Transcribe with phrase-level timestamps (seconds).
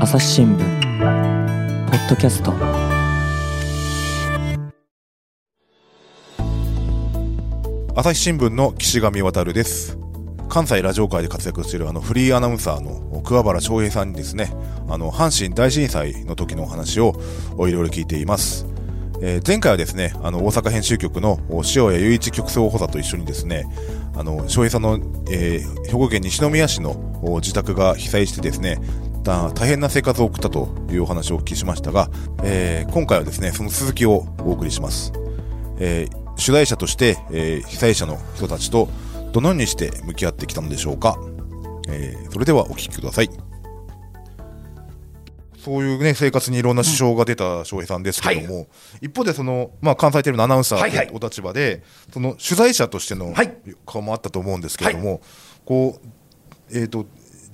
[0.00, 0.58] 朝日新聞
[1.90, 2.52] ポッドキャスト。
[7.94, 9.96] 朝日新聞の岸上渉です。
[10.48, 14.52] 関西ラジオ界で活躍しているあのフリーアナウンサーの桑原翔平さんにですね
[14.88, 17.14] あの阪神大震災の時のお話を
[17.58, 18.66] いろいろ聞いています。
[19.24, 21.38] えー、前回はですね、あの、大阪編集局の
[21.76, 23.66] 塩谷雄一局長補佐と一緒にですね、
[24.14, 24.98] あの、翔平さんの、
[25.30, 26.96] えー、兵庫県西宮市の
[27.40, 28.78] 自宅が被災してですね、
[29.24, 32.10] 大変な生活を送ったというお話をお聞きしましたが、
[32.42, 35.12] えー、今回はですね、その続きをお送りします。
[35.78, 38.88] えー、取材者として、えー、被災者の人たちと
[39.32, 41.18] どのようにして向き合ってきたのでしょうか。
[41.88, 43.51] え、それではお聴きください。
[45.64, 48.66] そういうね、生活にいろんな支障が出た翔平さんですけども、はい、
[49.02, 53.32] 一方でその、まあ、関西テレビのアナウンサーというお立場で、はいはい、その取材者としての
[53.86, 55.20] 顔もあったと思うんですけれども、はい、
[55.64, 56.00] こ
[56.72, 57.06] う、えっ、ー、と、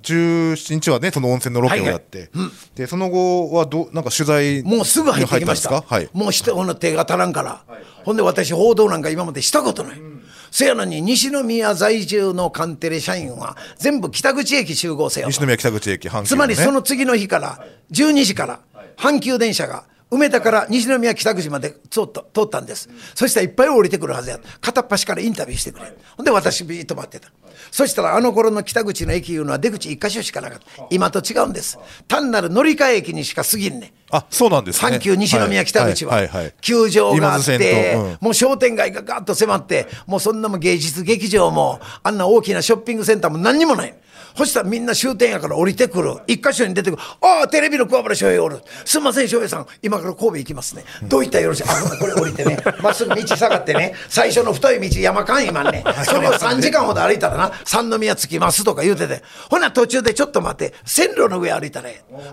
[0.03, 2.29] 17日はね、その温泉のロケをやって、はい。
[2.33, 9.99] はいうん、でその後はどなんか取材もうすぐ入ってきました、はい、もう人の手が足らんから、はいはい、ほんで私、報道なんか今までしたことない。
[9.99, 10.18] うん
[10.51, 18.61] せやのに西宮在住のカンテレ社員は全部北口駅集合せよ西宮北口駅、ね、つまりその次の日から12時から
[18.97, 24.41] 阪急電車が梅田から西宮北口まで通った通ったんです、そしたらいっぱい降りてくるはずや。
[24.61, 27.31] 片っ端からインタビューしてくれほんで私ビーッと待ってた。
[27.71, 30.87] そしたらあの頃の北口の駅いうのは出口1箇所しかなかった。
[30.91, 31.79] 今と違うんです。
[32.07, 34.97] 単なる乗り換え駅にしか過ぎんねあそうなんですね。
[34.97, 36.23] 阪急西宮北口は,、
[36.61, 43.95] 球場があって、うん、もう商店街がガッと迫ってもうそんなも芸術劇場もあんな大きなショッピングセンターも何にもない
[44.39, 46.15] そしたらみんな終点やから降りてくる。
[46.29, 47.03] 一箇所に出てくる。
[47.21, 48.61] ああテレビの桑原翔平おる。
[48.85, 49.67] すんません翔平さん。
[49.83, 50.85] 今から神戸行きますね。
[51.03, 51.65] どういったらよろしい。
[51.65, 51.67] あ
[51.99, 52.57] これ降りてね。
[52.81, 53.97] まっすぐ道下がってね。
[54.09, 59.25] 最初の太い道山間今ねそれを3時間ほど歩いたらな三宮着きますとか言うてて。
[59.51, 60.73] ほな途中でちょっと待って。
[60.85, 61.91] 線路の上歩いたら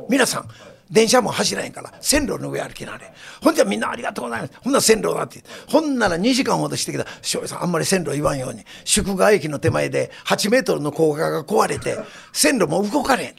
[0.07, 0.49] 皆さん
[0.89, 3.11] 電車も走らへんから線路の上歩きなれ。
[3.41, 4.53] ほんじゃみんなありがとうございます。
[4.61, 5.43] ほんなら線路だって。
[5.67, 7.05] ほんなら2時間ほどしてきた。
[7.21, 8.63] 翔平さんあんまり線路言わんように。
[8.83, 11.97] 宿川駅の手前で8メートルの高架が壊れて
[12.33, 13.35] 線路も動かれん。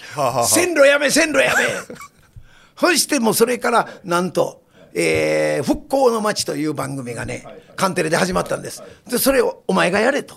[0.46, 1.64] 線路やめ線路やめ。
[2.78, 4.62] そしてもうそれからなんと
[4.98, 7.44] えー、復興の街という番組がね、
[7.76, 8.82] カンテレで始まったんです。
[9.06, 10.36] で、それをお前がやれと。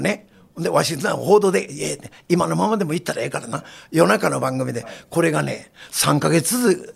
[0.00, 0.26] ね。
[0.58, 3.64] でわし報道で「ええ今のままでも行ったらええからな。
[3.90, 6.94] 夜中の番組でこれがね3か月ず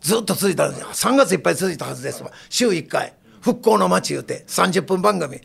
[0.00, 0.88] ずっと続いたんですよ。
[0.92, 2.30] 3月いっぱい続いたはずですわ。
[2.48, 3.12] 週1回。
[3.40, 5.40] 復興の街言うて30分番組。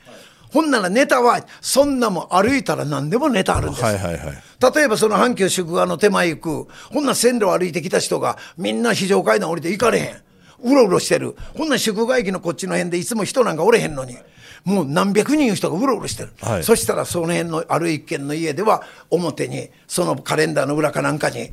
[0.51, 6.67] ほんならネタはそんなも歩いたら何でもネタあるんです、はいはいはい、例えばその阪急宿川の手前行く。
[6.91, 10.21] ほんな線路歩いてきた人がみんな非常階段降りて行かれへん。
[10.63, 11.35] うろうろしてる。
[11.57, 14.17] ほんな宿川駅のこっちの辺でいつも人なんかおれへんのに
[14.63, 21.51] もう何百人の人がうろうろしてる、はい、そしたらその辺のある一軒の家では表にそのカレンダーの裏かなんかに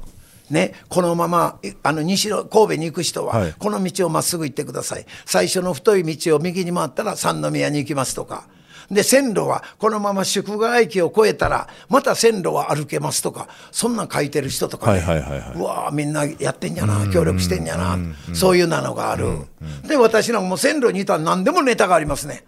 [0.50, 5.04] ね、このままあの西の神戸に行く人は、この道をまっすぐ行ってください。
[5.26, 8.48] 最初の太い道を右に回ったら三宮に行きますとか。
[8.90, 13.48] で線路はこのまま宿川駅を越えたらまた線路は歩けますとか。
[13.70, 17.98] そんなん書いてる人とかね、はいはいはいはい、うわみんなやってんやな協力してんやな。
[18.32, 19.26] そういうなのがある。
[19.86, 22.44] で私なんかもう線路にいたら何でもネタがありますね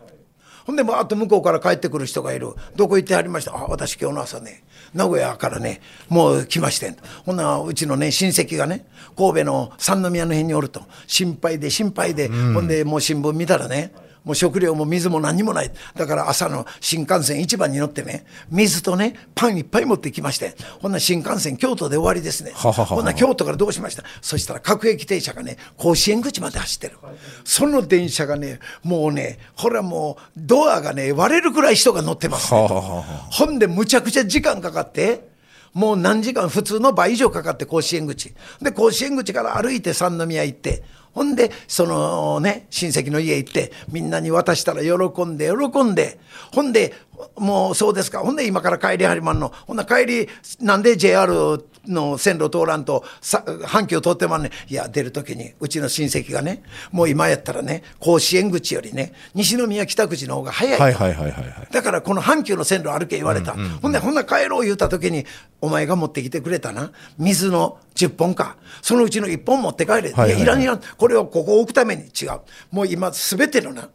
[0.66, 2.54] ほんで、バーッと向こうから帰ってくる人がいる。
[2.76, 3.56] どこ行ってはりました？
[3.56, 4.62] あ、私今日の朝ね、
[4.94, 6.96] 名古屋からね、もう来ましてん。
[7.24, 10.82] ほんなうちのね、親戚がね、神戸の三宮の辺におると。
[11.06, 13.92] 心配で心配で、うん、ほんで、もう新聞見たらね、
[14.24, 15.70] もう食料も水も何もない。
[15.96, 22.52] だから朝の新幹線一番に乗ってね、水とね、パンいっぱい持ってきまして、ほんな新幹線京都で終わりですね。
[22.54, 24.04] はははほんな京都からどうしました？
[24.20, 26.98] そしたら各駅停車がね、甲子園口まで走ってる。
[27.44, 35.28] その電車がね、もうね、ほらもうドアがね、割れるくらい人が乗ってます、ね、ほんでむちゃくちゃ時間かかって、
[35.72, 38.34] もう何時間、普通の倍以上かかって甲子園口。
[38.60, 40.82] で、甲子園口から歩いて三宮行って、
[41.14, 46.18] ほんで、そのね、親戚の家行って、みんなに渡したら喜んで、喜んで、
[46.52, 46.94] ほんで、
[47.36, 48.20] もうそうですか。
[48.20, 49.52] ほんで今から帰りはりまんの。
[49.66, 50.28] ほんな帰り、
[50.60, 56.62] なんで JR の線路通らんと、阪急通ってまんねいや、出る時に、うちの親戚がね、
[56.92, 60.78] もう今やったらね、甲子園口よりね、西宮北口の方が早い。
[60.78, 63.52] はいはいはいはい、だからこの阪急の線路歩け言われた。
[63.52, 65.26] うんうんうん、ほんで、ほんな帰ろう言うた時に、
[65.60, 68.56] お前が持ってきてくれたな、水の10本か。
[68.82, 69.94] そのうちの1本持って帰れ。
[69.94, 70.80] はいはいはい、いや、いらんいらん。
[70.96, 72.40] これをここ置くために違う。
[72.70, 73.88] もう今、すべてのな、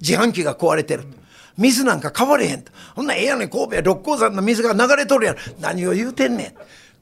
[0.00, 1.02] 自販機が壊れてる。
[1.02, 1.22] うん
[1.58, 2.72] 水なんか変われへんと。
[2.94, 5.36] ほんならええやねん、神戸六甲山の水が流れとるやん。
[5.60, 6.54] 何を言うてんねん。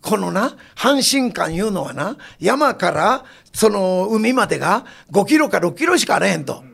[0.03, 6.65] このな、阪神間いうのはな、山からその海までが5キロか6キロしかあれへんと。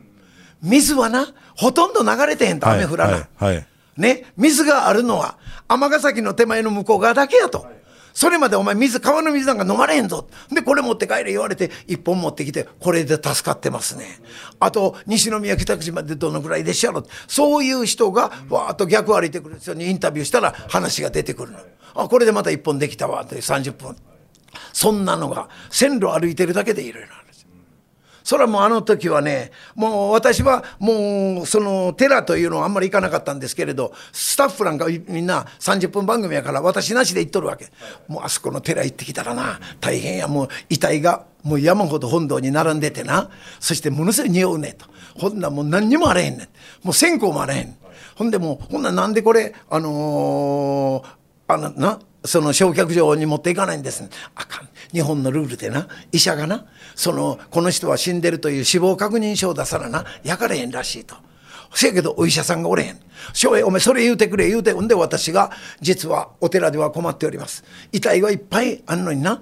[0.61, 3.13] 水はな、ほとんど流れてへんと、雨降らない。
[3.13, 5.37] はいはいはい、ね、水があるのは、
[5.67, 7.67] 尼崎の手前の向こう側だけやと。
[8.17, 10.27] それまでお前水、川の水なんか飲まれへんぞ。
[10.51, 14.07] で、これ持って帰れ言われて、一本持ってきて、これで助かってますね。
[14.59, 21.59] あと、西宮北口までどのぐらいでしょうそういう人が、わーっと逆歩いてくる人にインタビューしたら話が出てくるの。
[21.93, 23.95] あ、これでまた一本できたわって30分。
[24.73, 27.26] そんなのが、線路歩いてるだけでいろいろある。
[28.27, 37.69] それはもうあの時はね、もう私はもうその寺というのはあんまり行かなかったんですけれど、スタッフなんかみんな30分番組やから私なしで行っとるわけ。
[38.09, 43.29] もうあそこの寺行ってきたらな、大変や、もう遺体がもう山ほど本堂に並んでてな、
[43.61, 44.87] そしてものすごい匂うねと。
[45.17, 46.47] ほんなもう何にもあれへんねん。
[46.83, 47.77] もう線香もあれへん。
[48.15, 54.03] ほんでもう、ほんななんでこれ、あのー、あのな、その焼却場に持っていかないんです、
[54.35, 56.65] あかん日本のルールでな医者がな
[56.95, 61.15] そのこの人は死んでるという死亡確認書を出さなな焼かれへんらしいと。
[61.73, 62.99] せやけどお医者さんがおれへん。
[63.33, 65.51] 翔平お前それ言うてくれ言うてんで私が
[65.81, 67.63] 実はお寺では困っております。
[67.91, 69.41] 遺体はいっぱいあんのにな。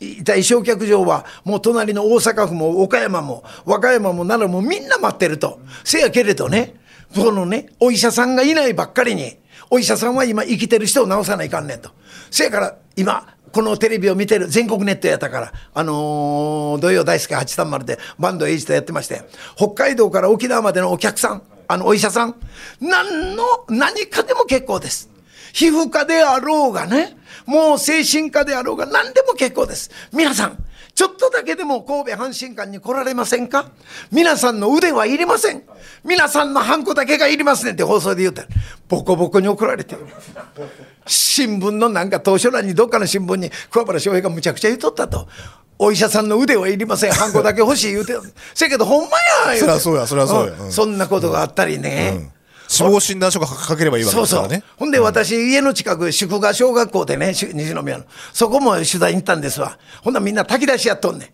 [0.00, 5.60] 遺体焼却場はもう隣の大阪府も岡山も和歌山も奈良もみんな待ってると。
[5.84, 6.74] せやけれどね、
[7.14, 9.36] このね、お医者さんがいないばっかりに、
[9.70, 11.90] お医者さんは今生きてる人を治さないかんねんと。
[12.30, 19.22] せやから今、このテレビを見てる全国ネットやったから、あのー、土曜大輔八三丸でバンドエイジとやってまして、
[19.56, 22.34] 北海道から沖縄までのお客さん、あの、お医者さん、
[22.80, 25.10] 何の、何かでも結構です。
[25.52, 27.16] 皮膚科であろうがね、
[27.46, 29.90] もう精神科であろうが何でも結構です。
[30.12, 30.64] 皆さん、
[30.98, 33.70] ちょっとだけでも神戸阪神館に来られませんか？
[34.10, 35.62] 皆さんの腕はいりません。
[36.02, 38.42] 皆さんのハンコだけがいりますねって放送で言うて
[38.88, 40.04] ボコボコに送られてる。
[41.06, 45.28] 新聞のなんか当初欄にどっかの新聞に桑原翔平がむちゃくちゃ言うとったと。
[45.78, 47.12] お医者さんの腕はいりません。
[47.12, 48.14] ハンコだけ欲しい言うて
[48.52, 49.16] せやけどほんま
[49.54, 50.72] やそりゃそうや、そりゃそうや、うん。
[50.72, 52.14] そんなことがあったりね。
[52.16, 52.37] うん
[52.68, 54.48] 死亡診断書が書ければいいわけですからね。
[54.48, 58.04] そうそうほんで私、家の近く、宿川小学校でね、西宮の。
[58.32, 59.78] そこも取材に行ったんですわ。
[60.02, 61.28] ほんなみんな炊き出しやっとんねん。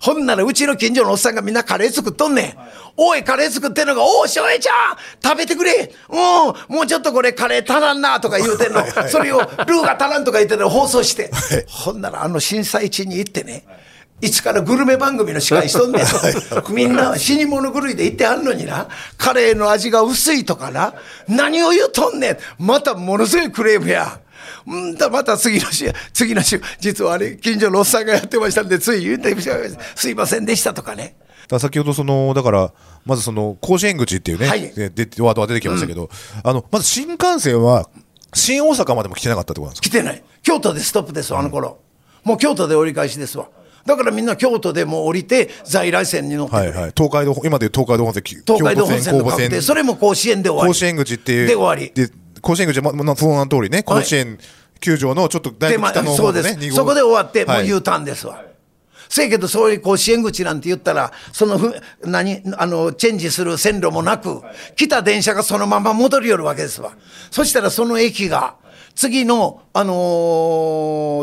[0.00, 2.54] ほんならうちの近所のおっさんがみんなカレー作っとんねん。
[2.96, 8.84] おい、カレー作ってんのが、おお、しょえちゃん食べてくれうん、もうちょっとこれカレー足らんなとか言うてんの。
[9.08, 11.30] それを、ルーが足らんとか言ってんの放送して。
[11.68, 13.64] ほんならあの震災地に行ってね。
[13.66, 13.85] い
[14.30, 16.62] つからグルメ番組の司会しとんねんと。
[16.72, 20.94] みんな死に物狂いで言ってはんのにな、カレーの味が薄いとかな、
[21.28, 22.38] 何を言うとんねん。
[22.58, 24.20] またものすごいクレームや。
[24.70, 29.36] んだ、また次の週、次の週、実はあれ、近所のおっさんがやってましたんで、つい言うて
[29.94, 31.16] すいませんでしたとかね。
[31.48, 32.72] だ先ほどその、だから、
[33.04, 34.90] まずその、甲子園口っていうね、はい、で
[35.20, 36.08] ワードが出てきましたけど、うん、
[36.42, 37.88] あの、まず新幹線は、
[38.34, 39.88] 新大阪までも来てなかったってことなんですか？
[39.88, 40.22] 来てない。
[40.42, 41.78] 京都でストップですあの頃。
[42.24, 43.46] うん、もう京都で折り返しですわ。
[43.86, 50.68] だからみんな京都でも降りて在来線に乗って、はいはい、東海道今でいう東海道本線東海道本線の線それも甲子園で終わり。
[50.68, 51.46] 甲子園口っていう。
[51.46, 51.92] で終わり。
[51.94, 52.10] で
[52.40, 54.38] 甲子園口は、ま、その名の通りね甲子園
[54.80, 56.70] 球場のちょっとだいぶ北の方、ね、そうです。
[56.72, 58.46] そこで終わってもう U ターンですわ、はい
[59.08, 61.74] せやけど、そういう甲子園口なんて言ったら、そのふ、
[62.04, 64.42] 何、あの、チェンジする線路もなく、
[64.74, 66.92] 来た電車がそのまま戻りよるわけですわ。
[67.30, 68.56] そしたらその駅が、
[68.96, 69.92] 次の、あの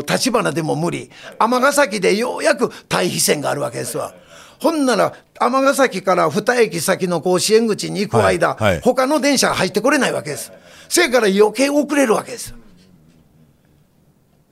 [0.02, 1.10] ー、立花でも無理。
[1.40, 4.14] 尼崎でようやく対比線があるわけですわ。
[4.60, 10.52] ほんなら、尼崎から二駅先の甲子園口に行く間、はいはい、他の電車が入ってこれないわけです。
[10.88, 12.54] せやから余計遅れるわけです。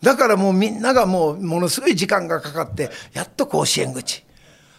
[0.03, 4.25] だからもうみんながもうものすごい時間がかかって、やっと甲子園口。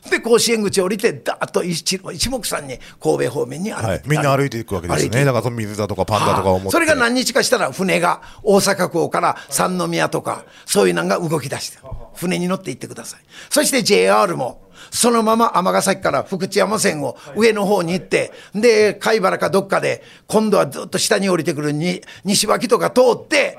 [0.09, 5.25] で、甲子園口降りて、だーっと一一目散に神戸方面に歩いて、はい、みんな歩いていくわけですね。
[5.25, 11.77] だから水だとかパンダとかを持って、はあ、それが何日かしたら船が大阪港から三宮とか、そういうのが動き出して、
[12.15, 13.21] 船に乗って行ってください。
[13.49, 23.57] そして JR も、そのまま尼崎から福知山線を上の方に行って、で、貝原かどっかで、今度はずっと下に降りてくるに西脇とか通って、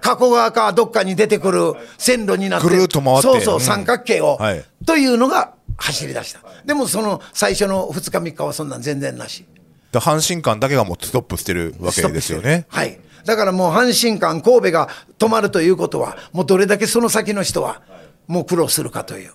[0.00, 3.22] 加古川かどっかに出てくる線路になって、ぐるっと回って。
[3.22, 6.40] そうそう、三角形を、はい、というのが走り出した。
[6.64, 9.46] でもその最初の2日3日はそんなん全然なし。
[9.92, 12.66] 阪神間だけがもうストップしてるわけですよね。
[12.68, 13.00] はい。
[13.24, 17.82] だからもう阪神間神戸が止まるということは、もうどれだけその先の人は
[18.26, 19.32] もう苦労するかという。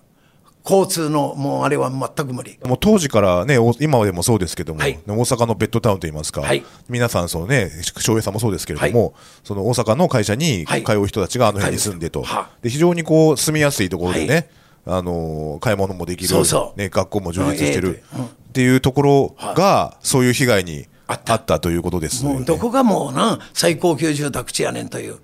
[0.65, 12.23] 交通のもうあれは全く無理もう当時からね今でもそうですけども、はい、大阪のベッドタウンといいますか、はい、皆さんそのね翔平さんもそうですけれども、はい、その大阪の会社に通う人たちがあの辺に住んでと、
[12.62, 14.50] で非常にこう住みやすいところでね、
[14.86, 16.36] あのー、買い物もできる
[16.75, 18.04] ね、学校も充実してる、
[18.50, 21.60] っていうところが、そういう被害にあった。
[21.60, 25.20] ということです、ね、どこがもうな最高級住宅地やねんという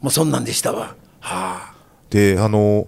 [0.00, 0.94] もうそんなんでしたわ。
[1.20, 1.74] はあ、
[2.10, 2.86] であのー、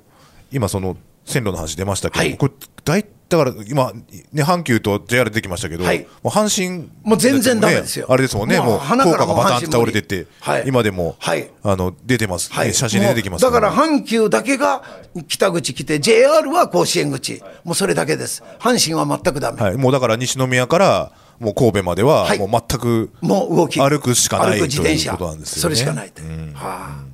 [0.53, 2.53] 今その線路の話出ましたけど、はい、これ
[2.85, 3.93] 大だから今、
[4.33, 8.07] ね、阪急と JR 出てきましたけど、はい、もう阪神、もう全然だめですよ。
[8.09, 14.83] あれですもんね、もう、効果がバタンと倒れてて、はい、今でも、はい、あの、出てます、はい、写真で出てきます、だから阪急だけが
[15.29, 18.43] 北口来て、JR は甲子園口、もうそれだけです。
[18.59, 19.63] 阪神は全くだめ。
[19.63, 25.63] はい、もうだから西宮から、もう神戸までは、もう全く、もう動き、歩くしかないということなんですよね。
[25.63, 26.23] それしかないって。
[26.23, 26.53] うん。
[26.53, 27.10] はあ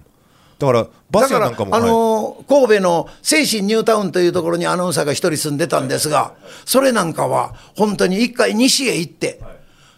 [0.59, 6.35] だからバスなんかもあのー、神戸の精神ニュータウンというところにアナウンサーが一人住んでたんですが
[6.65, 9.41] それなんかは本当に一回西へ行って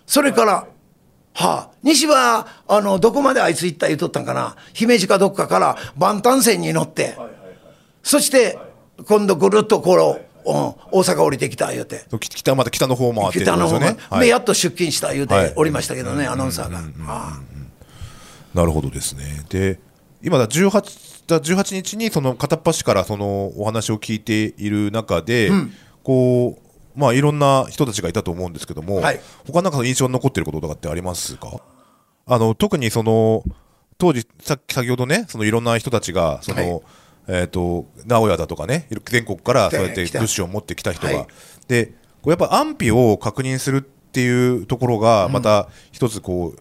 [0.06, 0.66] それから
[1.38, 7.16] はあ、西はあのどこまであいつ行った言うとったんかな姫路かどっかから万端線に乗って、
[8.02, 8.58] そして
[9.06, 12.06] 今度ぐるっとこの、うん、大阪降りてきた言うて。
[12.18, 16.80] 北また北の方もあって、北の方ね、はい、でやっと出勤した言うておりましたけどね、アナウンサーが、
[18.52, 19.44] なるほどですね。
[19.48, 19.78] で
[20.22, 25.72] 今だ18だ18日にその片っ端からそのお話を聞いている中で、うん、
[26.02, 31.60] こうまあいろんな人たちがいたと思うんですけども、はい、他なんか印象に残っていることとかってありますか？
[32.26, 33.44] あの特にその
[33.98, 36.82] 当時さ先ほどねそのいろんな人たちがその、はい、
[37.28, 41.26] えーと、名古屋だとかね全国からそうやって物資を持ってきた人が、はい、
[41.68, 41.92] でこ
[42.26, 46.60] うやっぱ安否を確認するっていうところがまた一つこう、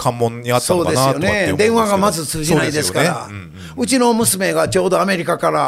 [0.00, 3.38] 関門にあったのかなとね、電話がまず通じないですから、うね。
[3.38, 3.40] うん
[3.76, 5.60] うん、うちの娘がちょうどアメリカから、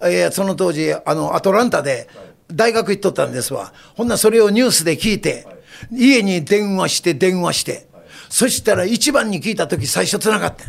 [0.00, 2.08] はい、えー、その当時あのアトランタで
[2.48, 3.72] 大学行っとったんですわ。
[3.96, 5.46] ほんなそれをニュースで聞いて、
[5.90, 7.88] 家に電話して電話して、
[8.28, 10.64] そしたら一番に聞いた時最初つながって。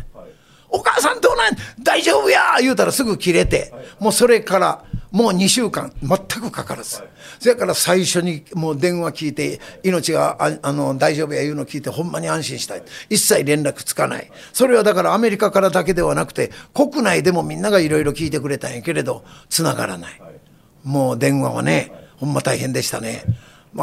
[0.68, 1.56] お母さんどうなん？
[1.82, 2.56] 大丈夫や！
[2.60, 7.02] 言うたらすぐ切れて、もうそれからもう2週間全くかからず。
[7.38, 12.82] それから最初にもう電話聞いて、命がああの大丈夫や言うの聞いて、ほんまに安心したい。
[13.08, 14.30] 一切連絡つかない。
[14.52, 20.20] それはだからアメリカからだけではなくて、国内でもみんながいろいろ聞いてくれたんやけれど、つながらない。
[20.84, 23.24] もう電話はね、ほんま大変でしたね。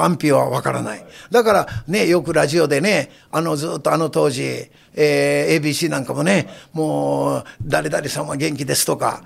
[0.02, 1.06] 安否はわからない。
[1.32, 9.24] だからね、よくラジオでね、あのずっとあの当時、えー、ABC なんかもね、もう誰々さんは元気ですとか、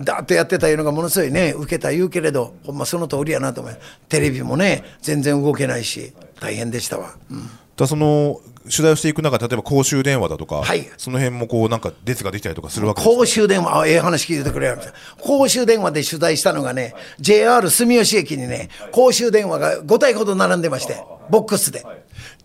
[0.00, 3.78] だっとやってたいうのがものすごいね、受けた言うけれど、ほんまその通りやなと思う。
[4.08, 7.14] テレビもね、全然動けないし、大変でしたわ。
[7.30, 14.78] うんだその取材をしていく中で、例えば公衆電話だとか、はい、その辺もこうなんか列ができたりとかするわけ公衆電話、あええ話聞いててくれる
[15.20, 21.84] 公衆電話で取材したのがね、JR 住吉駅にね、公衆電話が5台ほど並んでまして、ボックスで、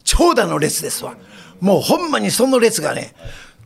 [0.03, 1.15] 長蛇の列ですわ。
[1.59, 3.13] もうほんまにその列がね、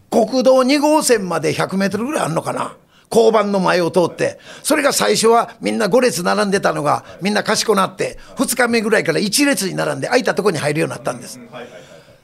[0.10, 2.76] 国道2号線まで100メートルぐらいあるのかな。
[3.12, 11.40] 交番の前を通って、それが最初はみんな5列並んでたのが、みんな賢くなって、2日目ぐらいから1列に並んで、空いたところに入るようになったんです。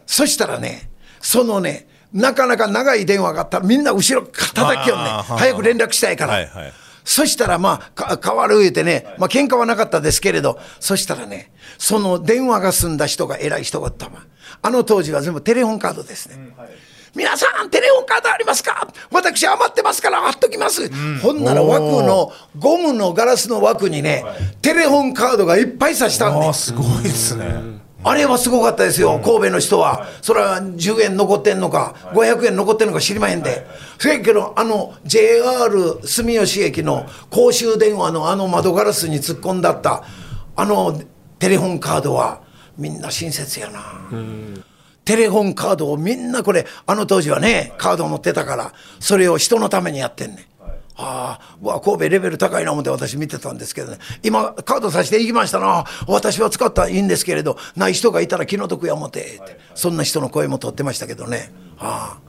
[0.07, 0.89] そしたらね、
[1.21, 3.59] そのね、なかなか長い電話があった。
[3.59, 6.33] ら、みんな後ろ叩きよんね、早く連絡したいから。
[6.33, 6.73] はいはい。
[7.03, 14.13] そしたらまあ、変わる言うてね、まあ喧嘩はなかったですけれど、そしたらね、その電話が済んだ人が偉い人がったわ。
[14.61, 16.35] あの当時は全部テレホンカードですね。
[16.35, 16.69] うんはい。
[17.15, 18.87] 皆さんテレホンカードありますか？
[19.11, 24.23] 私余ってますから貼っときます、うん、ほんなら枠のゴムのガラスの枠にね、
[24.61, 27.55] テレホンカードがいっぱい刺したんですごいですね
[28.09, 30.07] あれはすごかったですよ、神戸の人は。
[30.21, 33.67] それは10円残ってんのか、500円残ってんのか知りまへんで。
[33.99, 40.03] せやけど、あの JR 住吉駅の公衆電話のあの窓ガラスに突っ込んだった、
[40.55, 41.01] あの
[41.39, 42.41] テレホンカードは、
[42.77, 43.81] みんな親切やな。
[45.03, 50.45] テレホンカードをみんなこれ、あの当時はね、カードを持ってたから、それを人のためにやってんねん。
[50.97, 53.99] ああ、うわ、神戸レベル高いな思って私見てたんですけどね。
[54.23, 55.85] 今、カードさせていきましたな。
[56.07, 59.59] 私は使ったらいいんですけれど、ない人がいたら気の毒や思て、って。
[59.75, 61.51] そんな人の声も取ってましたけどね。
[61.77, 62.27] ああ。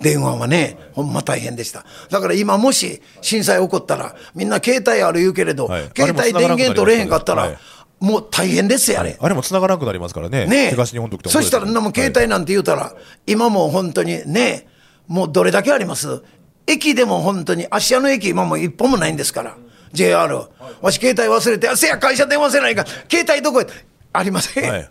[0.00, 1.84] 電話はね、ほんま大変でした。
[2.10, 7.58] だから今もし震災起こったら、みんな携帯ある言うけれど、はい、携帯電源取れへんかったら、はい
[8.00, 9.18] もう大変ですよ、あれ。
[9.20, 10.46] あれも繋がらなくなりますからね。
[10.46, 12.90] ね東日本とそしたら、もう携帯なんて言うたら、は
[13.26, 14.68] い、今もう本当にね、
[15.08, 16.22] もうどれだけあります？
[16.68, 19.56] 駅でも本当に、芦屋の駅今も一本もないんですから。
[19.92, 20.34] JR。
[20.82, 23.66] わし携帯忘れて、せや会社電話せないか、携帯どこへ
[24.12, 24.70] ありません。
[24.70, 24.90] はい、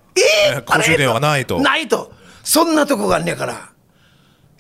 [0.54, 1.62] えー、公衆電話ないと。
[1.62, 2.12] ないと。
[2.44, 3.70] そんなとこがあんねやから、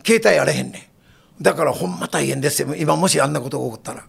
[0.05, 0.91] 携帯あれへんね
[1.39, 1.43] ん。
[1.43, 2.75] だからほんま大変ですよ。
[2.75, 4.05] 今もしあんなことが起こったら。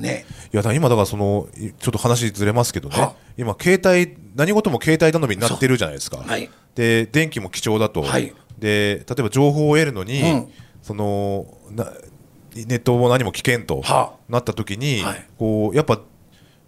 [0.00, 11.92] ね、いや今だからそのちょっと話ずれますけどね今携帯何事も携帯頼みになってるじゃないですか、はい、で電気も貴重だと、はい、で例えば情報を得るのに、うん、そのな
[12.54, 13.82] ネットも何も危険と
[14.28, 16.00] なった時に、はい、こうやっぱ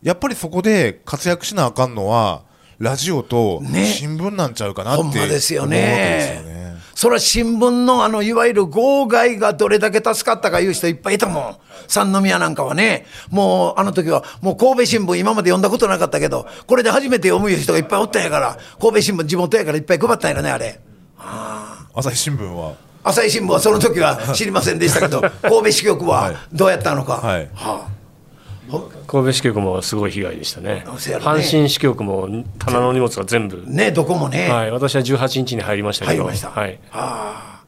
[0.02, 2.44] やっぱりそこで活躍しなあかんのは
[2.78, 6.54] ラジオと新聞なんちゃうかなって、ね、ですよね。
[6.94, 11.56] それは新聞のあの、いわゆる号外がどれだけ助かったかいう人いっぱいいたもん。
[11.88, 20.80] 三宮なんかはね、もうあの時はもう神戸新聞今まで読んだことなかったけど、これで初めて読む人がいっぱいおったんやから、神戸新聞地元やからいっぱい配ったんやね、あれ。
[21.94, 27.18] 朝日新聞は朝日新聞はその時は知りませんでしたけど、 神戸支局はどうやったのか。
[27.18, 27.94] はい、はあ。
[29.06, 30.84] 神戸支局もすごい被害でしたね、ね。
[30.86, 37.62] 阪神支局も棚の荷物が全部、ね、どこもね、はい、私は18日に入りましたけど、入りました、はい、あ。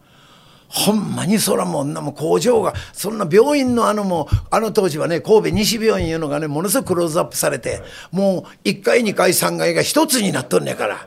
[0.68, 11.06] ほんまにそらもんなも工場が、そんな病院のあのもあの当時はね、神戸西病院いうのがね、ものすごくクローズアップされて、もう1階、2階、3階が一つになっとんねやから、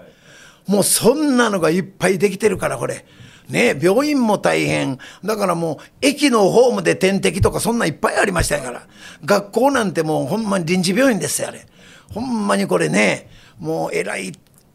[0.67, 3.05] もうそんなのがいっぱいできてるから、これ。
[3.50, 5.00] ね、病院も大変。
[5.25, 8.84] だからもう、駅のホームで点滴とかそんないっぱいありましたから。
[9.25, 11.65] 学校なんてもうほんまに臨時病院ですよ、あれ。
[12.13, 13.29] ほんまにこれね、
[13.60, 14.34] もうえらい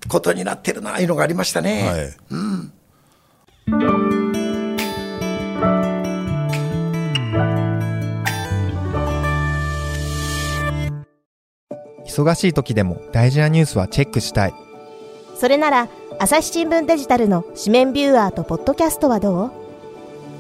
[0.09, 1.83] ことになってるな、いうのがありましたね。
[1.89, 2.73] はい、うん。
[12.07, 14.55] 忙しい時でも大事なニュースはチェックしたい。
[15.37, 15.89] それなら、
[16.21, 19.51] 朝日新聞デジタルの紙面ビューアーとポッドキャストはどう？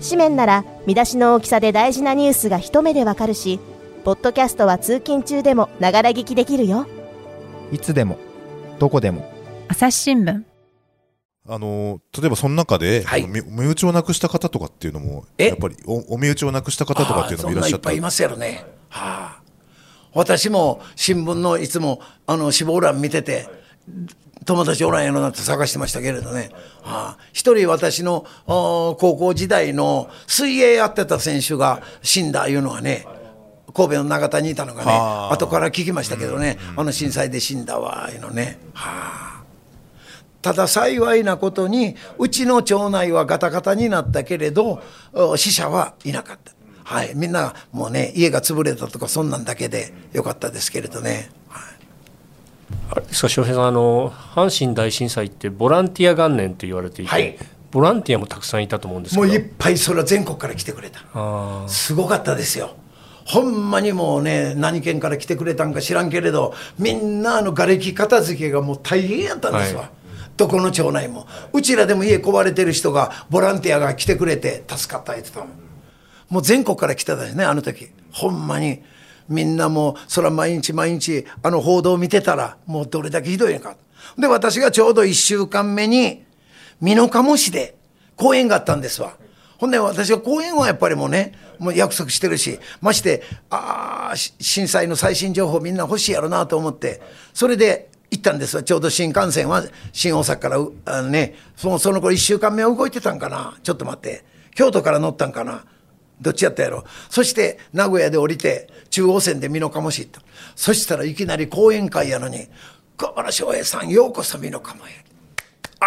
[0.03, 3.59] 紙面なら見出しの大きさで大事なニュースが一目でわかるし、
[4.05, 6.87] ポッドキャストは通勤中でもながら聞きできるよ。
[7.73, 8.19] いつでも、
[8.79, 9.31] どこでも。
[9.69, 10.43] 朝日新聞。
[11.47, 17.91] あの、例えばその中で、はい、身内をなくした方とかっていうのも、やっぱりおお身内をなくした方とかっていうのもいらっしゃった。
[17.91, 18.65] いっぱいいますよね。
[18.89, 19.43] はあ。
[20.15, 23.49] 私も新聞のいつもあの死亡欄見てて、
[24.45, 26.51] 友達おらんやろなって探してましたけれどね、
[26.83, 33.07] はあ、一人私の高校時代の水泳やってた選手が死んだいうのはね
[33.73, 34.93] 神戸の長田にいたのがね
[35.33, 38.59] 後から聞きましたけどね、あの震災で死んだわいうのね。
[38.75, 39.35] はあ
[40.43, 44.83] ただ幸いなことにうちの町内はガタガタになったけれど
[45.37, 46.53] 死者はいなかった。
[46.85, 51.31] はい、みんなもうね家が潰れたとかそんなんだけでよかったですけれどね。
[52.91, 57.37] あれですか翔平さんあの阪神大震災ってボランティア元年と言われていて、はい、
[57.71, 59.27] ボランティアもたくさんいたと思うんですけど。
[59.27, 61.01] もういっぱいそれは全国から来てくれた。
[61.69, 62.77] すごかったですよ。
[63.27, 69.91] ほんまにもうね何県から来てくれたんか知らんけれどみんなあの瓦礫片付けがもう大変やったんですわ、はい、
[70.37, 71.27] どこの町内も。
[71.53, 75.49] うちらでも家壊れてる人がボランティアが来てくれて助かった言ってたもん。
[76.29, 77.89] もう全国から来てたですねあの時。
[78.13, 78.83] ほんまに
[79.29, 83.77] みんなもうそれは毎日毎日あの報道を見てたらもうどれだけひどいのか。
[84.19, 86.25] で私がちょうど1週間目に
[86.83, 87.77] 美濃加茂市で
[88.17, 89.17] 講演があったんですわ。
[89.59, 97.01] ほんで私は講演はやっぱりもうねもう約束してるしましてああ震災の最新情報みんな欲しいやろなと思って
[97.33, 98.63] それで行ったんですわ。
[98.63, 103.57] ちょうど新幹線は新大阪からあのねそのその頃1週間目は動いてたんかな。
[103.63, 104.25] ちょっと待って。
[104.55, 105.65] 京都から乗ったんかな。
[106.21, 110.21] どっちやったやろそして名古屋で降りて中央線で美濃加茂市行った
[110.55, 112.49] そしたらいきなり講演会やのに
[112.97, 115.05] 「小原翔平さんようこそ美濃加茂へ」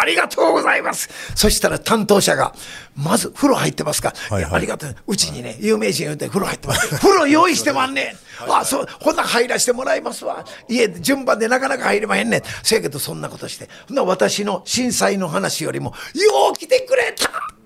[0.00, 1.08] ありがとうございます。
[1.34, 2.54] そしたら担当者が、
[2.94, 4.96] まず風呂入ってますか、はいはい、ありがとう。
[5.08, 6.96] うちにね、有名人言うて風呂入ってます。
[6.98, 8.14] 風呂用意してまんね
[8.48, 8.52] ん。
[8.52, 10.44] あ、そう、ほな入らしてもらいますわ。
[10.68, 12.42] 家順番でなかなか入れまへんねん。
[12.62, 13.68] せやけどそんなことして。
[13.88, 17.57] ほな私の震災の話よりも、よう来てくれた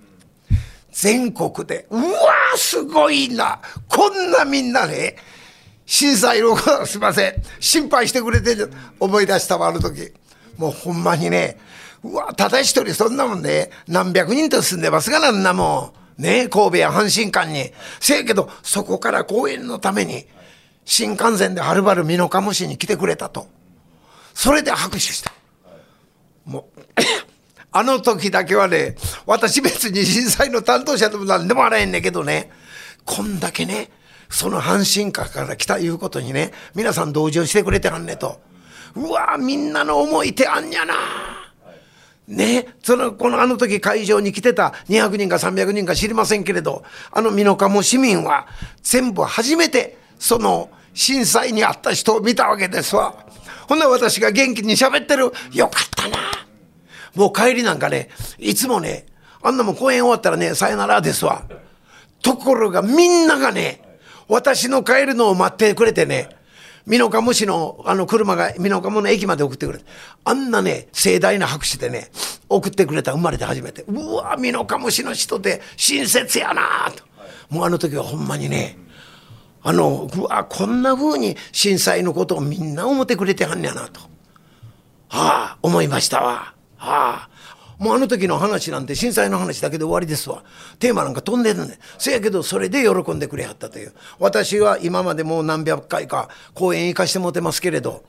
[0.92, 5.16] 全国で、うわーすごいなこんなみんなね、
[5.86, 7.42] 震災のことすいません。
[7.60, 8.56] 心配してくれて
[9.00, 10.12] 思い出したわ、あの時。
[10.58, 11.58] もうほんまにね、
[12.04, 16.22] うわ、ただ一人そんなもんね、何百人と住んでますがな、んなもん。
[16.22, 17.72] ね、神戸や阪神間に。
[17.98, 20.26] せやけど、そこから公演のために、
[20.84, 23.48] 新幹線ではるばる美濃加茂市に来てくれたと。
[24.34, 25.32] それで拍手した。
[26.44, 26.80] もう
[27.72, 32.50] あの時だけはね、私別に震災の担当者でも何でもあらへんねんけどね、
[33.06, 33.90] こんだけね、
[34.28, 38.40] その阪神家から来たいうことにね、皆さん同情してくれてはんねと。
[38.94, 40.94] うわみんなの思いってあんやな。
[42.28, 48.46] ね、その、このあの時会場に来てた200人か300人か知りませんけれど、あの美濃加茂市民は
[48.82, 53.26] 全部初めてその震災にあった人を見たわけですわ。
[53.68, 56.18] ほんな私が元気に喋ってる、よかったな。
[57.14, 59.06] もう帰りなんかね、いつもね、
[59.42, 61.44] あんなもん公演終わったらね、さよならですわ。
[62.22, 63.82] ところがみんながね、
[64.28, 66.28] 私の帰るのを待ってくれてね、
[66.86, 69.84] 美濃加茂市のあの車が美濃加茂の駅まで送ってくれて、
[70.24, 72.10] あんなね、盛大な拍手でね、
[72.48, 73.84] 送ってくれた生まれて初めて。
[73.88, 77.04] うわ、美濃加茂市の人で親切やなと。
[77.50, 78.78] もうあの時はほんまにね、
[79.62, 84.00] あの、うわ、こんな風に震災のことをみんな思ってくれてはんねやなと。
[85.08, 86.54] はあ、思いましたわ。
[86.82, 87.28] はあ、
[87.78, 90.42] もうあの時の話なんて震災の話だけで終わりですわ。
[90.80, 91.78] テーマなんか飛んでるんで。
[91.96, 93.92] せやけどそれで喜んでくれはったという。
[94.18, 98.02] 私は今までもう何百回か講演行かしてもてますけれど、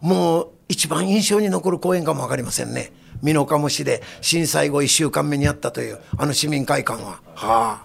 [0.00, 2.92] もう一番印象に残る講演かも分かりませんね。
[3.20, 7.20] 美濃加茂市で震災後1週間目にあったというあの市民会館は。
[7.34, 7.80] は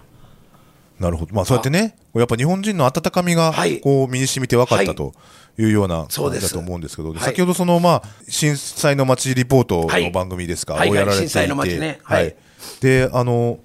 [1.00, 1.34] なるほど。
[1.34, 5.12] まあそうやってね、やっぱ日本人の温かみがこう身に染みて分かったと。
[5.14, 5.18] い
[5.64, 12.36] うような感じだと思うんですけど、はい、先ほどそのまあ震災の街リポートの番組ですか、はい、をやられていて、ね、はい、
[12.80, 13.58] であの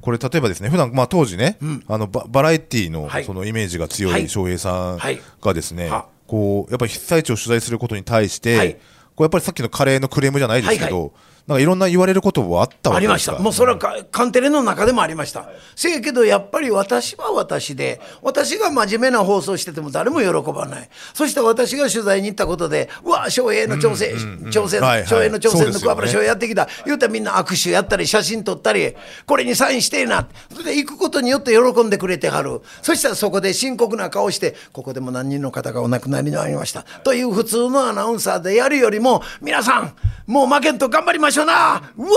[0.00, 4.98] これ例えばですね普段まあ当時ね、うん、あのババラエティーのそのイメージが強い翔平さん
[5.40, 5.90] がですね、
[6.26, 8.80] こうやっぱり被災地を取材することに対して、
[9.16, 11.12] こうやっぱりさっきのカレーのクレームじゃないですけど、
[11.46, 13.06] なんかいろんな言われることはあったわけですか？
[13.06, 13.38] ありました。
[13.38, 13.78] もうそれは
[14.10, 15.48] カンテレの中でもありました。
[15.76, 20.88] せやけどやっぱり私は私で、私が真面目な放送してても誰も喜ばない。
[21.14, 24.16] そして私が取材に行ったことで、うわ、翔平の挑戦、
[24.50, 26.68] 挑戦、翔平の挑戦の桑原翔平やってきた。
[26.84, 30.26] 言うたらみんな握手やったり、写真撮ったり、これにサインしてえな。
[30.50, 32.60] それで行くことによって喜んでくれてはる。
[32.82, 36.82] そしたらそこで深刻な顔して、ここでも何人の方がお亡くなりになりました。
[37.04, 39.94] という普通のアナウンサーでやるよりも、皆さん、
[40.26, 41.92] もう負けんと頑張りましょうな。
[41.96, 42.08] うわ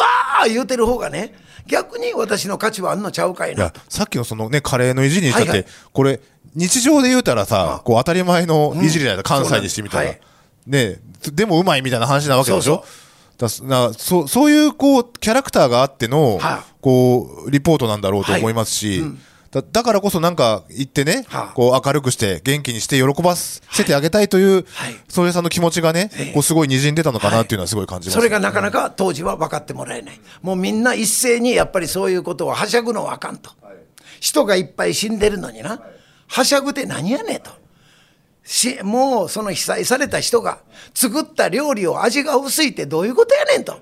[0.46, 1.34] ー言うてる方がね
[1.68, 3.64] 逆に私の価値はあんのちゃうかいな。
[3.64, 6.20] いやさっきのそのねカレーのいじりにしたって、はいはい、これ
[6.56, 10.22] 日常で言うたらさこう当たり前のいじりだよ、関西にしてみたら、はい、
[10.66, 11.00] ね
[11.34, 12.84] でもうまいみたいな話なわけでしょ？
[13.38, 19.10] だなそそういうこうキャラクターがあっての、はあ、こうリポートなんだろうと思いますし、はい。
[19.10, 19.20] うん
[19.52, 30.20] だだからこそなんか言ってね、はあ、こう明るくして元気にして喜ばせてあげたいという、はい、宗谷さんの気持ちがね、こうすごい滲んでたのかなっていうのはすごい感じます、ねはい、それがなかなか当時は分かってもらえない。
[30.44, 33.52] もうみんな一斉にやっぱりそういうことをはしゃぐのはあかんと。
[34.20, 35.82] 人がいっぱい死んでるのにな、
[36.28, 37.50] はしゃぐって何やねんと。
[38.44, 40.60] しもうその被災された人が
[40.94, 43.80] 作った料理を味が薄いってどういうことやねんと。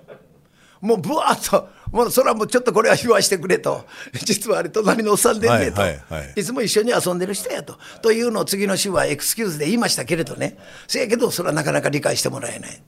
[0.82, 3.86] もうぶわっともうそれはもうちょっとこれは言わしてくれと。
[4.24, 7.78] 実はあれ隣のおっさんでんねと、はいはいはい、いつも一緒に遊んでる人やと。
[8.02, 10.58] というのを次の週はエクスキューズで言いましたけれどね。
[10.88, 12.82] せやけどそれはなかなか理解してもらえない。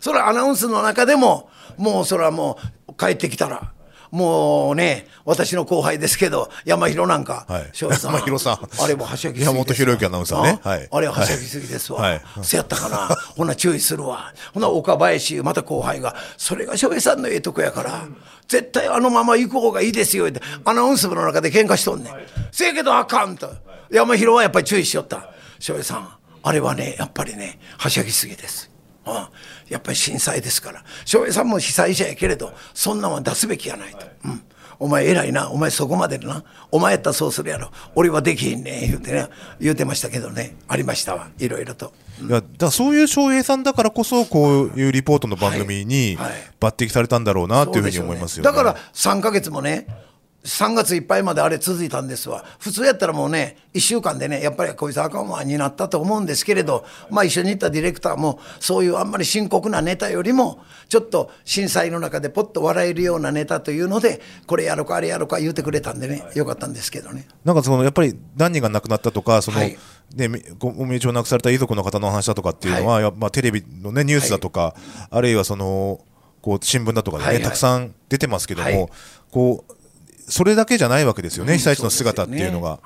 [0.00, 2.58] それはアナウンスの中でももうそれはも
[2.88, 3.72] う帰ってきたら
[4.10, 8.58] もうね、私の後輩ですけど、山広なんか、はい、山広さん。
[8.82, 10.60] あれもはしゃぎすぎ山本博之アナウンサーね。
[10.62, 12.00] はい、あれははしゃぎすぎですわ。
[12.00, 13.08] はい、せやったかな。
[13.36, 14.34] ほな注意するわ。
[14.52, 18.04] ほな岡林、また後輩が、それが翔平さんのええとこやから、
[18.48, 22.14] 絶対あのまま行く方がいいですよって、アナウンス部の中で喧嘩しとんねん。
[22.50, 23.48] せやけどあかんと。
[23.90, 25.30] 山広はやっぱり注意しよった。
[25.58, 26.08] 翔平さん、
[26.42, 28.69] あれはね、やっぱりね、はしゃぎすぎです。
[29.16, 29.30] あ
[29.68, 30.82] やっぱり震災ですから。
[31.04, 34.42] 翔平さんも被災者やけれどそんなんは出すべきやないと、うん、
[34.78, 35.50] お前偉いな。
[35.50, 36.44] お前そこまでな。
[36.70, 37.70] お前やったらそうするやろ。
[37.94, 39.28] 俺はできひんね言うてね
[39.60, 40.56] 言うてましたけどね。
[40.68, 41.28] ありましたわ。
[41.38, 41.92] いろいろと。
[42.20, 48.48] うん、いやだそういう翔平さんだからこそこういうリポートの番組に抜擢されたんだろうなというふうに思いますよ、ね。
[48.48, 49.86] はいはい、だから3か月もね
[50.44, 52.44] 3月いっぱいまであれ続いたんですわ。
[52.58, 67.28] 普通やったらもうね1週間でねやっぱりこいつあかんわになったと思うんですけれどまあ一緒に行ったディレクターもそういうあんまり深刻なネタよりもちょっと震災の中でポッと笑えるようなネタというのでこれやろかあれやろか言うてくれたんでねよかったんですけどね。
[67.44, 69.78] なんかそのやっぱり何人が亡くなったとかその、はい。
[70.14, 76.00] ね、ご身内を亡くされた遺族の方の話だとかっていうのは、はい、まあ、テレビの、ね、ニュースだとか、はい、あるいはその
[76.42, 78.88] こう新聞だとかでね、はいはい、たくさん出てますけども、はい、
[79.30, 79.79] こう
[80.30, 82.80] それだけじゃないわけですよね、被災地の姿っていうのが。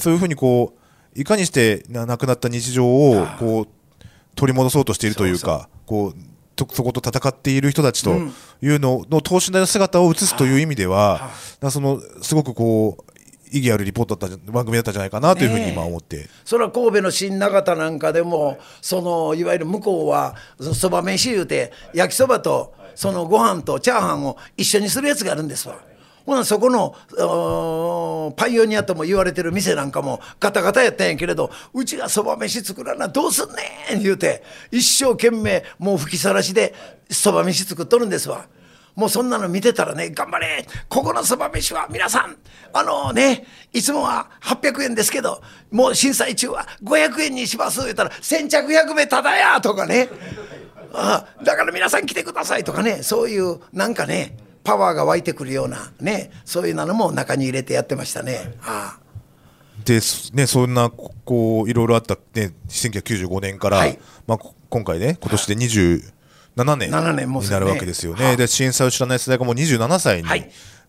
[0.00, 0.16] そうい。
[0.16, 0.74] うふうにこ
[1.16, 4.04] ういかにして亡くなった日常をこう
[4.36, 6.14] 取り戻そうとしているというか、こう
[6.56, 11.30] そこと戦っている人たちというのの等身大の姿を映すという意味では、
[11.70, 13.10] そのすごくこう
[13.50, 20.36] 意義あるリポートだった番組だったんじゃないかなというふうに今思って、ね、それは神戸の新長田なんかでもそのいわゆる向こうは
[20.74, 25.89] そば飯言うて焼きそばとそのご飯とチャーハンを一緒にするやつがあるんですわ。
[26.26, 36.74] ほなそこのパイオニアとも言われてる店なんかもガタガタやったんやけれどうちがそば飯作らなどうすんねん言うて一生懸命もう吹きさらしで
[37.10, 38.46] そば飯作っとるんですわ。
[38.96, 42.36] もうそんなの見てたらね、頑張れここのそば飯は皆さん、
[42.72, 50.08] あのね、いつもは800円ですけど、もう震災中は500円にします言ったら、先着100名ただやとかね。
[50.92, 54.36] ああだから皆さん来てくださいとかね、そういうなんかね、
[54.70, 58.54] パワーが湧いてくるようなねそういうのも中に入れてやってましたね。
[58.60, 59.00] はあ
[59.84, 59.94] で
[60.34, 68.32] ね、そんなこういろいろあった、ね、1995年から、はい、まあ、今回ね今年で27年になるわけですよね。
[68.32, 70.28] ねで震災を知らない世代がもう27歳に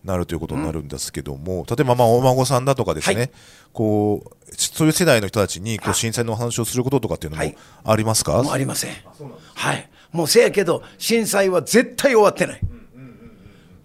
[0.04, 3.30] なるということになるんですけども、うん、例えばまあお孫さんだとかですね、はい、
[3.72, 8.90] こうそういう世代の人たちにこう震災のお話をすることとかっていうのもありますか、はい、ありません。
[9.54, 12.60] はい、もうせやけど震災は絶対終わってない。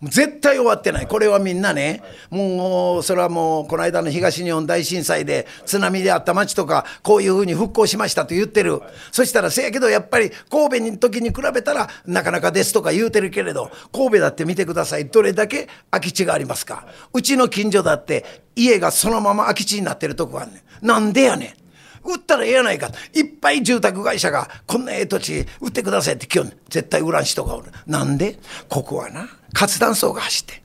[0.04, 1.08] 絶対終わってない。
[1.08, 8.82] これはみんなね、もう、それはもう、この間の東日本大震災で津波であった町とか、こういうふうに復興しましたと言ってる。
[9.12, 15.08] そしたら、せやけど、やっぱり神戸の時に比べたら、なかなかですとか言うてるけれど、神戸だって見てください。
[15.08, 16.86] どれだけ空き地がありますか。
[17.12, 20.64] うちの近所だって、家がそのまま空き地になってるとこがあんね。
[20.82, 21.67] なんでやねん。
[22.04, 22.90] 売ったらええやないか。
[23.14, 27.72] いっぱい住宅会社が、こんなええ土地売ってくださいって今日絶対売らん人がおる。
[27.86, 28.40] なんで？
[28.70, 30.64] ここはな、活断層が走って。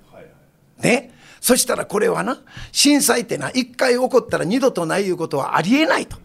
[0.79, 1.13] ね？
[1.41, 2.41] そしたらこれはな、
[2.71, 6.17] 震災ってな、一回起こったら二度とないいうことはありえないと。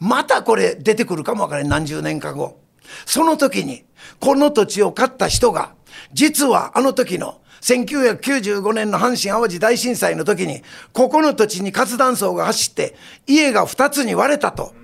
[0.00, 1.70] またこれ出てくるかもわからない。
[1.70, 2.58] 何十年か後。
[3.04, 3.84] その時に、
[4.18, 5.74] この土地を買った人が、
[6.14, 12.96] 実はあの時の1995年の阪神・淡路大震災の時に、ここの土地に活断層が走って、
[13.26, 14.74] 家が2つに割れたと。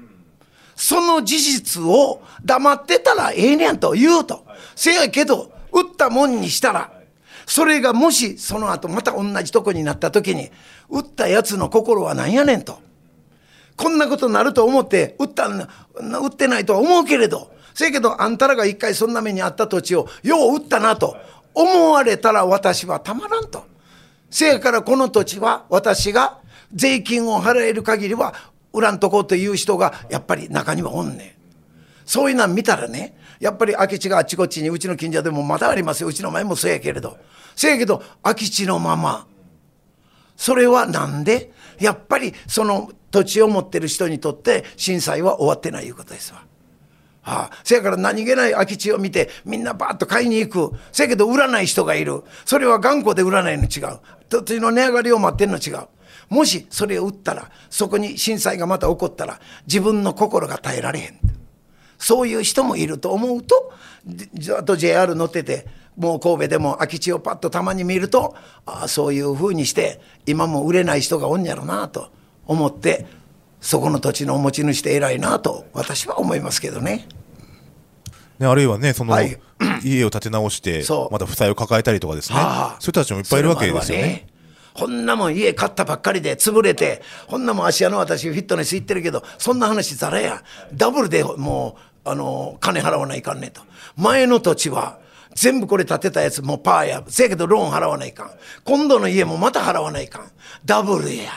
[0.77, 4.47] その事実を黙ってたらええねんと言うと。
[4.77, 6.93] せやけど、打ったもんにしたら、
[7.47, 10.51] それがもしその後また同じとこになった時に、
[10.89, 12.79] 打ったやつの心は何やねんと。
[13.77, 15.67] こんなことになると思って、打った打
[16.29, 21.17] ってないとは思うけれど、せやけどあんたらが一回そんな目にあった土地を、よう打ったなと。
[21.61, 23.65] 思われたら私はたまらんと。
[24.31, 26.39] せやからこの土地は私が
[26.73, 28.35] 税金を払える限りは
[28.73, 31.33] 売らんとこうという人がやっぱり中にはおんねん。
[32.05, 36.09] そういうの見たらね、やっぱり空き地があちこちにうちの近所でもまだありますよ。
[36.09, 37.19] うちの前もそうやけれど。
[37.57, 39.27] せやけど空き地のまま。
[40.37, 41.51] それはなんで？
[41.81, 46.43] やっぱりその土地を持ってる人にとって震災は終わってないいうことですわ。
[47.29, 50.77] ああ、せやから何気ない空き地を見てみんなバーッと買いに行く。
[50.93, 52.23] せやけど売らない人がいる。
[52.47, 53.99] それは頑固で売らないの違う。
[54.31, 55.89] 土地の値上がりを待ってんの違う。
[56.31, 61.19] もしそれを売ったら、そこに震災がまた起こったら、自分の心が耐えられへん。
[61.99, 63.73] そういう人もいると思うと、
[64.35, 72.11] ずっと JR 乗ってて、もう神戸でも空き地をパッとたまに見ると、ああ、そういうふうにして、今も売れない人がおんやろなと
[72.47, 73.05] 思って、
[73.61, 77.07] そこの土地の持ち主って偉いなと私は思いますけどね。
[78.39, 79.37] ね、あるいはね、その、はい、
[79.83, 84.27] 家を建て直して、また負債を抱えたりとかですね、はあ、そういう人たちもいっぱいいるわけですよね。
[84.75, 90.45] こんなもん家買ったばっかりで潰れて、こんなもん芦屋の私フィットネス行ってるけど、そんな話ざらや。
[90.73, 93.61] ダブルでもう、あの、金払わないかんねんと。
[93.97, 95.01] 前の土地は、
[95.35, 97.05] 全部これ建てたやつもパーや。
[97.09, 98.31] せやけどローン払わないかん。
[98.65, 100.31] 今度の家もまた払わないかん。
[100.65, 101.33] ダブルや。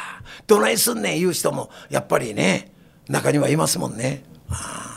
[0.47, 2.71] どないすんねん言う人も、やっぱりね、
[3.08, 4.23] 中にはいますもんね。
[4.49, 4.91] あ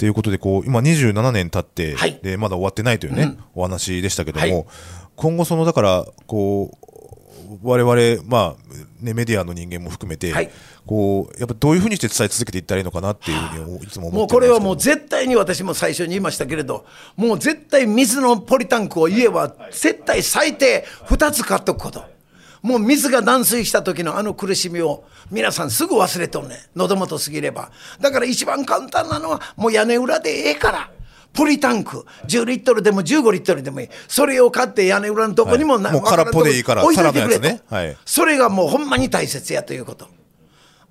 [0.00, 4.66] ということでこう今27年経って、はい、でまだ終わってないというね、うん、お話でしたけども、はい、
[5.14, 10.50] 今後そのだからこう我々まあねメディアの人間も含めて、はい、
[10.86, 22.19] こうやっぱどういうふうにして伝え続けていったらいいのかなっていうふうにいつも思ってもうこれはもう絶対に私も最初に言いましたけれどもう絶対水のポリタンクを家は絶対最低2つ買っとくこと。
[22.62, 26.58] もう水が断水した時のあの苦しみを皆さんすぐ忘れとんねん。
[26.76, 27.70] 喉元過ぎれば。
[28.00, 30.90] だから一番簡単なのはもう屋根裏でええから。
[31.32, 33.88] ポリタンク、10リットルでも15リットルでもいい。
[34.08, 37.96] それを買って屋根裏のとこにも、はい、もう空っぽでいいから、置いといてくれと、ねはい。
[38.04, 40.08] それがもうほんまに大切やということ。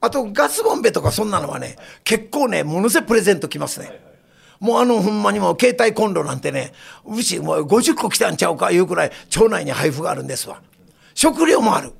[0.02, 4.00] あとガスボンベとかそんなのはね、結構ね、ものすごいプレゼントきますね。
[4.62, 6.74] もうあのほんまにも携帯コンロなんてね、
[7.06, 10.62] うちもう50個来たんちゃうかいうくらい町内に配布があるんですわ。
[11.14, 11.94] 食料もある。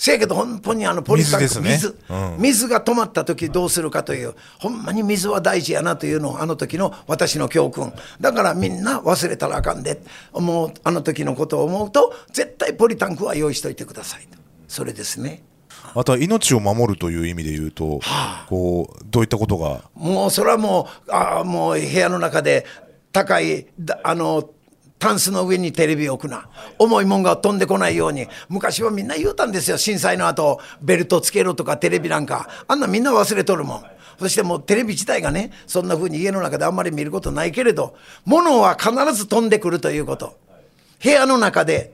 [0.00, 7.92] せやけど本当にあのポリタンク水水うん、水が止まった時どうするかというほんまに水は大事やなというのをあの時の私の教訓。
[8.20, 10.00] だからみんな忘れたらあかんで。
[10.32, 14.38] もうあの時のことを思うと絶対ポリタンクは用意しといてくださいと。
[14.68, 15.42] それですね。
[15.94, 19.82] あとは命を守るという意味で言うと、はあ、こうどういったことが？
[19.94, 22.66] もうそれはもうあもう部屋の中で
[23.10, 23.66] 高い
[24.04, 24.48] あの
[24.98, 26.48] タンスの上にテレビを置くな。
[26.78, 28.26] 重いもんが飛んでこないように。
[28.48, 29.78] 昔はみんな言うたんですよ。
[29.78, 32.48] 震災の後、ベルトつけろとかテレビなんか。
[32.66, 33.84] あんなみんな忘れとるもん。
[34.18, 40.36] そしてもうテレビ自体がね、そんな風に家の中であんまり見ることないけれど、物は必ず飛んでくるということ。
[41.02, 41.92] 部屋の中で、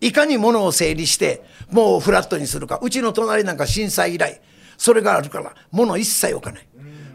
[0.00, 2.78] いかに物を整理して、もうフラットにするか。
[2.82, 4.42] うちの隣なんか震災以来、
[4.76, 6.66] それがあるから、物一切置かない。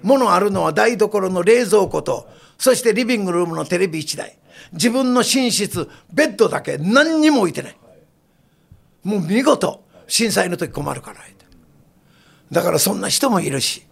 [0.01, 4.39] 物あるのは台所の冷蔵庫と、そしてリビングルームのテレビ1台。
[4.73, 7.77] 自分の寝室、ベッドだけ何にも置いてない。
[9.03, 11.19] もう見事、震災の時困るから。
[12.51, 13.85] だからそんな人もいるし、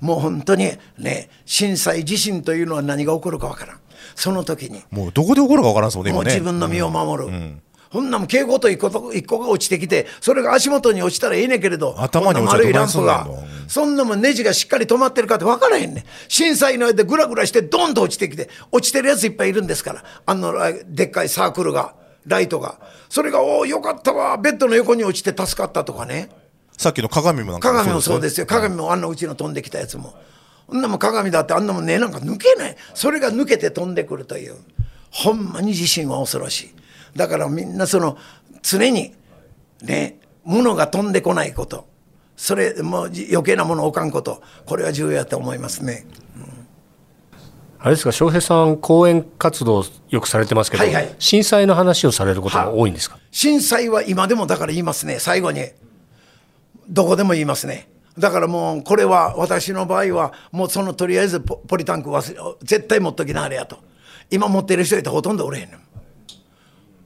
[0.00, 3.80] もう本当にね、震災地震というのは何が起こるかわからん。
[4.14, 4.82] その時に。
[4.90, 7.28] もうどこで起こるかわからんそうね、もう自分の身を守る。
[7.28, 7.62] うんうん
[7.94, 13.24] ほんなも蛍光灯一個と一個が落ちてきて、それが足元に落ちたらいいねんけれど、頭に丸いランプが、
[13.68, 16.04] そんなもんネジがしっかり止まってるかって分からへんねん。
[16.26, 20.54] 震災の間でグラグラしてドンと落ちてきて、落ちてるやついっぱいいるんですから、あの
[20.88, 21.94] でっかいサークルが、
[22.26, 22.80] ライトが。
[23.08, 26.30] それが、おお、よかったわ、ベッドの横に落ちて助かったとかね。
[26.76, 28.46] さっきの鏡もなんか鏡もそうですよ。
[28.46, 30.14] 鏡もあんなうちの飛んできたやつも。
[30.68, 32.76] あんなも鏡だってあんなもんねなんか抜けない。
[32.92, 34.56] それが抜けて飛んでくるという。
[35.10, 36.74] ほんまに地震は恐ろしい。
[37.14, 38.16] だからみんなその
[38.62, 39.14] 常に
[39.82, 41.86] ね物が飛んでこないこと。
[42.36, 44.42] それもう余計なものを置かんこと。
[44.66, 46.06] これは重要だと思いますね。
[47.78, 53.18] あれですか翔平さん講演活動よくされてますけど、はいはい、震災の話をされることが多いんですか？
[53.30, 55.68] 震災は今でもだから言いますね最後に。
[56.88, 57.88] どこでも言いますね。
[58.18, 63.78] だからもうこれは私の場合はもうそのとりあえずポリタンク忘れ絶対持っときなあれやと。
[64.30, 65.78] 今持ってる人いてほとんどおれへんの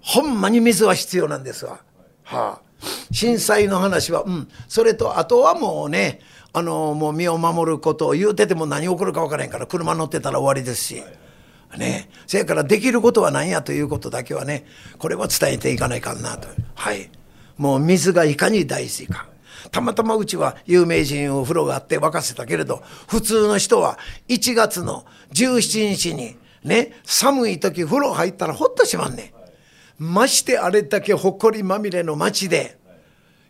[0.08, 1.80] ほんまに水は必要なんですわ。
[2.24, 6.20] はあ、震災の話は、うん、それとあとはもうね、
[6.54, 11.02] あのもう身を守ることを言うてても何起こるか分からへんから車乗ってたら終わりですし。
[11.76, 14.64] ね、せやからできることは何やということだけはね
[14.96, 16.48] これは伝えていかないかなと。
[16.74, 17.10] はい。
[17.58, 19.28] もう水がいかに大事か。
[19.70, 29.37] たまたまうちは有名人お風呂があって沸かせたけれど普通の人は1月の17日にね寒い時風呂入ったらほっとしまんねん。
[29.98, 32.78] ましてあれだけほこりまみれの街で、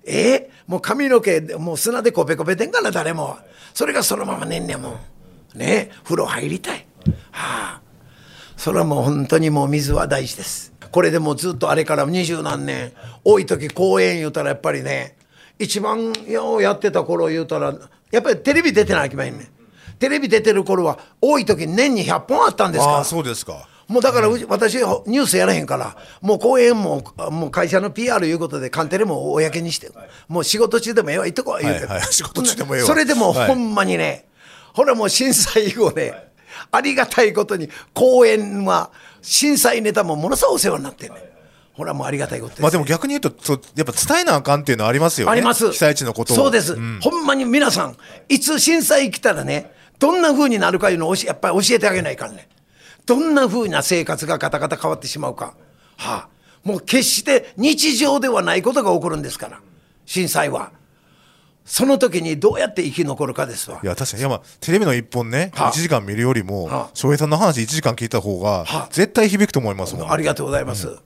[0.05, 0.51] え？
[0.51, 3.37] ー、もう髪の毛、もう砂でこべこべてんかな、誰も。
[3.75, 5.59] それがそのままねんねんもん。
[5.59, 5.91] ね？
[6.05, 6.87] 風呂入りたい。
[7.31, 7.81] はあ。
[8.57, 10.73] それはもう本当にもう水は大事です。
[10.91, 12.93] これでもうずっとあれから二十何年、
[13.25, 15.17] 多い時公演言うたらやっぱりね、
[15.59, 17.75] 一番ようやってた頃言うたら、
[18.11, 19.49] やっぱりテレビ出てなきゃいきまへんねん。
[19.99, 23.69] テレビ出てる頃は多い時年に100本あったんですかあそうですか。
[23.89, 29.91] もうだから、私、ニュースやらへんから、もう講演も、もう会社の PR いうことで、カンテレも公にして、
[30.29, 32.87] もう仕事中でもええわ、言っとこう、言うて、はいはい、仕事中でもええわ。
[32.87, 34.27] それでも、ほんまにね、
[34.75, 36.13] ほらもう震災以後ね、
[36.71, 38.91] ありがたいことに、講演は、
[39.23, 41.29] 震災ネタもものすごいお世話になってんね
[41.73, 45.33] ほらもうありがたいことです、ね、まあでも逆に言うと、そやっぱ伝えなあかんっていうのはありますよね。
[45.33, 45.71] あります。
[45.73, 47.97] 被災地のことそうです、うん、ほんまに皆さん、
[48.29, 52.49] いつ震災来たらね、どんな風になるかいうのをやっぱり教えてあげないかんね。
[53.09, 55.55] どんな風な生活がガタガタ変わってしまうか。
[55.97, 56.29] はあ、
[56.63, 59.61] もう決して日常ではないことが起こるんですから。
[60.05, 60.73] 震災は。
[61.65, 63.81] その時にどうやって生き残るかですわ。
[63.83, 70.13] いや、確かに、いや、まあ、テレビの一本ね、はあ、1時間見るよりも、はあ、翔平さんの話1時間聞いた方が、絶対響くと思いますもん。
[70.13, 70.89] ありがとうございます。
[70.89, 70.99] うん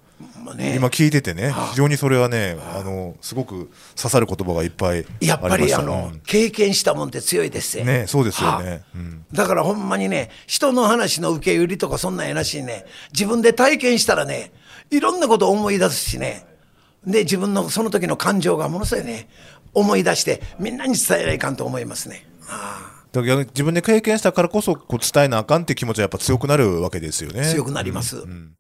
[0.55, 2.83] ね、今聞いててね、非常にそれはね、あ。
[2.83, 7.85] のすごく刺さる言葉がいっぱいやっぱりあの、うん、経験したもんって強いですよ。
[7.85, 8.07] ね。
[8.07, 14.53] そうですよね、うん、だからほんまにね、人の話の受け売りとかそんなんやなしにね、自分で体験したらね、
[14.91, 16.47] いろんなこと思い出すしね、
[17.07, 19.29] で、自分のその時の感情がものすごいね、
[19.75, 22.27] 思い出して、みんなに伝えないかんと思いますね。
[22.49, 27.45] あだから自分で経験したからこそこう伝えなあかんって気持ちはやっぱ強くなるわけですよね。
[27.45, 28.17] 強くなります。
[28.17, 28.53] うん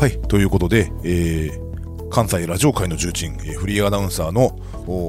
[0.00, 4.58] はい、ということで、えー、関西ラジオ界の重鎮、えー、フリーアナウンサーの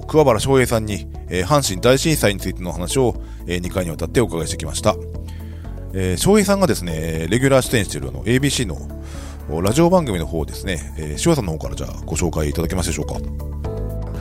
[0.05, 3.15] 桑原翔平さんに、えー、阪神大震災についての話を、
[3.47, 4.97] えー、2回にわたってお伺いしてきました。
[5.93, 13.70] えー、翔平さんがですね、レギュラー出演しているあの ABC のラジオ番組の方ですね、えー、塩さんの方からじゃあご紹介いただけますでしょうか。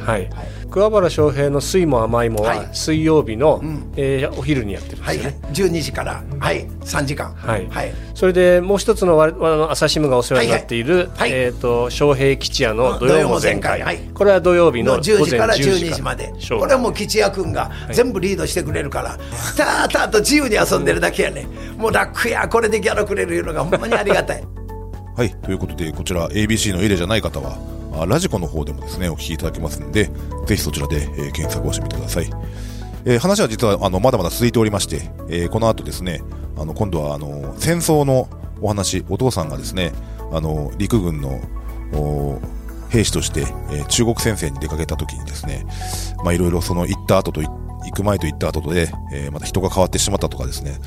[0.00, 0.28] はい、
[0.70, 3.60] 桑原翔平の「水も甘いも」は水曜日の、はい、
[3.96, 6.66] えー、お昼にやってるんですよね、はい、12時からはい。
[6.84, 11.08] 3時間はい、はい、それでもう一つのわの朝日新聞がお世話になっている、はい。
[11.16, 16.32] はい、えっ、ー、と翔平吉也の土曜も全開、はい、これは土曜日の10時から12時まで。
[16.58, 19.18] これはもう吉也君が全部リードしてくれるから、
[19.56, 21.46] たーたーと自由に遊んでるだけやね。
[21.76, 24.44] もう楽やこれでギャラくれるのがほんまにありがたい。
[25.16, 25.34] はい。
[25.42, 27.58] ということでこちら ABC の入れじゃない方は
[28.06, 30.10] ラジコの方でもですね、お聞きいただけますので、
[30.46, 32.30] ぜひそちらで、えー、検索をしてみてください。
[33.04, 36.22] えー、話は実はあのまだまだ続いておりまして、えー、この後ですね、
[36.56, 38.28] あの今度はあの戦争の
[38.60, 39.92] お話、お父さんがですね、
[40.32, 41.40] あの陸軍の
[42.90, 45.66] 兵士として、えー、中国戦線に出かけた時にですね、
[46.24, 47.48] まあいろいろその行った後と行
[47.92, 50.78] く前と行った後で、えー、また人が変わってしまったとかですね、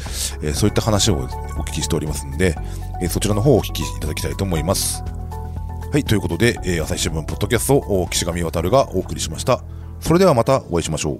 [0.43, 1.27] えー、そういった話をお
[1.63, 2.55] 聞きしておりますので、
[3.01, 5.03] えー、そちらの方をお聞きいただきたいと思います。
[5.93, 9.63] はい、ということで、えー、朝日新聞ポッドキャストを岸上渡がお送りしました。
[9.99, 11.19] それではまたお会いしましょ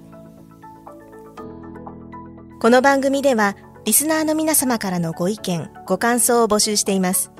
[2.58, 3.54] この番組では、
[3.84, 7.30] リスナーの皆様からのご意見、ご感想を募集しています。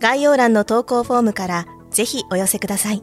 [0.00, 3.02] 概要欄の投稿フォームからぜひお寄せください。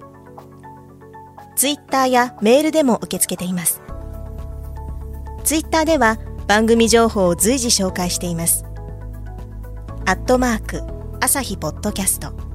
[1.55, 3.82] ツイッターやメールでも受け付けています。
[5.43, 8.65] ツイッターでは番組情報を随時紹介しています。
[10.05, 10.84] アットマーク、
[11.21, 12.55] 朝日ポッドキャスト。